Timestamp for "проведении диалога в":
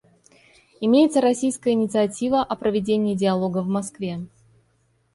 2.55-3.67